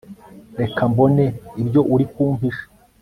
[0.61, 1.25] reka mbone
[1.61, 2.63] ibyo uri kumpisha